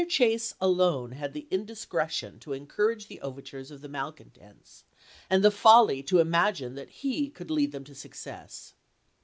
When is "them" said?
7.71-7.83